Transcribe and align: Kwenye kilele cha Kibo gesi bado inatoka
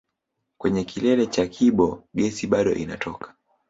Kwenye 0.57 0.83
kilele 0.83 1.27
cha 1.27 1.47
Kibo 1.47 2.03
gesi 2.13 2.47
bado 2.47 2.73
inatoka 2.73 3.35